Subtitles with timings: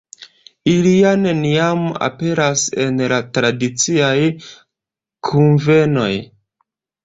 [0.69, 4.17] Ili ja neniam aperas en la tradiciaj
[5.31, 6.13] kunvenoj.